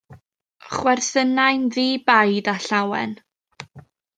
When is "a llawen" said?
2.53-3.13